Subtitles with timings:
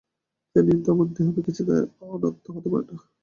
[0.55, 2.95] যা নিয়ম তা মানতেই হবে, কিছুতেই তার অন্যথা হতে পারে না।